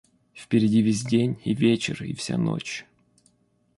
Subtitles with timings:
[0.33, 2.87] Впереди весь день, и вечер, и вся ночь...